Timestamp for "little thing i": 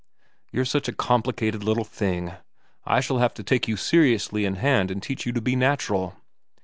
1.63-3.01